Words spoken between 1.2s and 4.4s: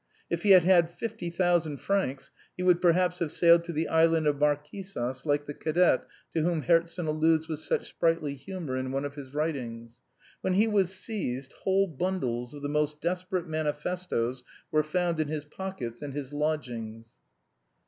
thousand francs he would perhaps have sailed to the island of